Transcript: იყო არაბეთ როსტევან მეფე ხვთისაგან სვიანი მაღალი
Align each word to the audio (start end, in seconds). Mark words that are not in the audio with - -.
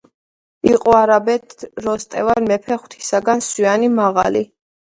იყო 0.69 0.95
არაბეთ 0.99 1.53
როსტევან 1.87 2.49
მეფე 2.55 2.81
ხვთისაგან 2.87 3.47
სვიანი 3.53 3.93
მაღალი 4.01 4.47